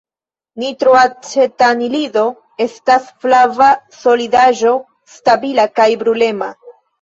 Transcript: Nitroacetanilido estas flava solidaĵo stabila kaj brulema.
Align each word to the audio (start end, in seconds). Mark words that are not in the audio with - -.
Nitroacetanilido 0.61 2.23
estas 2.65 3.11
flava 3.27 3.69
solidaĵo 3.99 4.73
stabila 5.19 5.69
kaj 5.79 5.89
brulema. 6.05 6.51